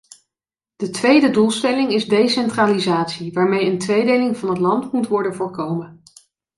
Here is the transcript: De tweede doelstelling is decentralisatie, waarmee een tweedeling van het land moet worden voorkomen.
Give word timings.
De 0.75 0.89
tweede 0.89 1.29
doelstelling 1.29 1.91
is 1.91 2.05
decentralisatie, 2.07 3.33
waarmee 3.33 3.71
een 3.71 3.77
tweedeling 3.79 4.37
van 4.37 4.49
het 4.49 4.57
land 4.57 4.91
moet 4.91 5.07
worden 5.07 5.35
voorkomen. 5.35 6.03